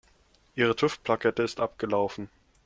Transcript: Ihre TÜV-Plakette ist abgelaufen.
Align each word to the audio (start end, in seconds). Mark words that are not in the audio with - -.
Ihre 0.55 0.73
TÜV-Plakette 0.75 1.43
ist 1.43 1.59
abgelaufen. 1.59 2.31